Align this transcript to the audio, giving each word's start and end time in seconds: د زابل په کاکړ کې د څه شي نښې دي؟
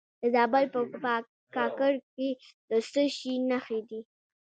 د 0.21 0.23
زابل 0.33 0.65
په 0.73 0.79
کاکړ 1.55 1.93
کې 2.13 2.29
د 2.69 2.71
څه 2.91 3.01
شي 3.17 3.33
نښې 3.49 3.79
دي؟ 3.89 3.99